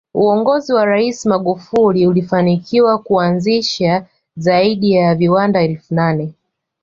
[0.13, 6.33] Uongozi wa rais Magufuli ulifanikiwa kuanzisha zaidi ya viwanda elfu nane